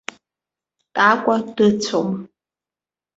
Такәа 0.93 1.35
дыцәом. 1.55 2.09